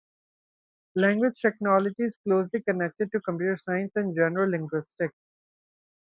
[0.95, 5.13] Language technology is closely connected to computer science and general linguistics.